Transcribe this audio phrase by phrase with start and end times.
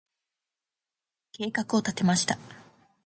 [1.31, 2.39] 計画を立てました。